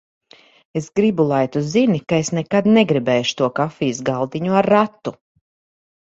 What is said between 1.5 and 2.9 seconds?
tu zini, ka es nekad